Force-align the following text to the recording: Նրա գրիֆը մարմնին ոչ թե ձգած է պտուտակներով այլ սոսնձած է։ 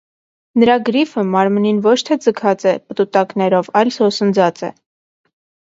Նրա 0.61 0.77
գրիֆը 0.87 1.25
մարմնին 1.35 1.83
ոչ 1.89 1.93
թե 2.09 2.17
ձգած 2.25 2.67
է 2.73 2.75
պտուտակներով 2.87 3.73
այլ 3.83 3.95
սոսնձած 4.01 4.67
է։ 4.73 4.75